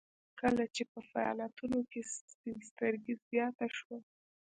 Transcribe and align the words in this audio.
کله 0.39 0.63
چې 0.75 0.83
په 0.91 0.99
فعاليتونو 1.11 1.79
کې 1.91 2.01
سپين 2.15 2.57
سترګي 2.69 3.13
زياته 3.27 3.67
شوه. 3.77 3.97